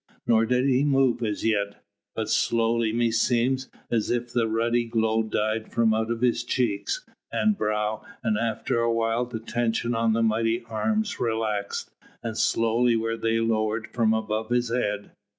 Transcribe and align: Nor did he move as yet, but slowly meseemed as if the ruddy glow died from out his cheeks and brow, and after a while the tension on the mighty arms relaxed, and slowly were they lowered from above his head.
Nor 0.25 0.47
did 0.47 0.65
he 0.65 0.83
move 0.83 1.21
as 1.21 1.45
yet, 1.45 1.83
but 2.15 2.27
slowly 2.27 2.91
meseemed 2.91 3.67
as 3.91 4.09
if 4.09 4.33
the 4.33 4.47
ruddy 4.47 4.83
glow 4.83 5.21
died 5.21 5.71
from 5.71 5.93
out 5.93 6.09
his 6.23 6.43
cheeks 6.43 7.07
and 7.31 7.55
brow, 7.55 8.03
and 8.23 8.35
after 8.35 8.79
a 8.79 8.91
while 8.91 9.25
the 9.25 9.39
tension 9.39 9.93
on 9.93 10.13
the 10.13 10.23
mighty 10.23 10.63
arms 10.63 11.19
relaxed, 11.19 11.91
and 12.23 12.35
slowly 12.35 12.95
were 12.95 13.15
they 13.15 13.39
lowered 13.39 13.89
from 13.93 14.11
above 14.11 14.49
his 14.49 14.69
head. 14.69 15.11